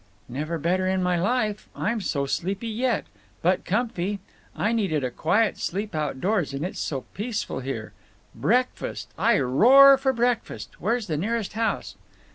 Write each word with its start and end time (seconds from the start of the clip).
"Never 0.27 0.57
better 0.57 0.87
in 0.87 1.03
my 1.03 1.15
life. 1.15 1.69
I'm 1.75 2.01
so 2.01 2.25
sleepy 2.25 2.67
yet. 2.67 3.05
But 3.43 3.65
comfy. 3.65 4.19
I 4.55 4.71
needed 4.71 5.03
a 5.03 5.11
quiet 5.11 5.59
sleep 5.59 5.93
outdoors, 5.93 6.55
and 6.55 6.65
it's 6.65 6.79
so 6.79 7.01
peaceful 7.13 7.59
here. 7.59 7.93
Breakfast! 8.33 9.09
I 9.15 9.39
roar 9.39 9.99
for 9.99 10.11
breakfast! 10.11 10.69
Where's 10.81 11.05
the 11.05 11.17
nearest 11.17 11.53
house?" 11.53 11.97